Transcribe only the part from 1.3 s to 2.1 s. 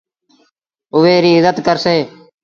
ازت ڪرسي۔